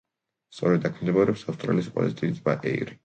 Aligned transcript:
სწორედ 0.53 0.87
აქ 0.89 0.97
მდებარეობს 1.01 1.43
ავსტრალიის 1.53 1.91
ყველაზე 1.93 2.17
დიდი 2.23 2.39
ტბა 2.41 2.57
ეირი. 2.73 2.99